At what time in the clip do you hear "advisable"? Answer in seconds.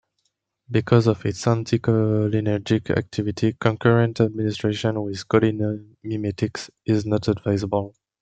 7.27-7.93